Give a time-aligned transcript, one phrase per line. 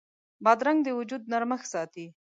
[0.43, 2.05] بادرنګ د وجود نرمښت ساتي.